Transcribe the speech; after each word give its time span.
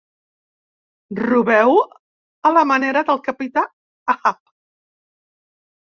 Robeu 1.19 1.75
a 2.51 2.55
la 2.57 2.65
manera 2.73 3.07
del 3.13 3.23
capità 3.31 3.69
Ahab. 4.17 4.43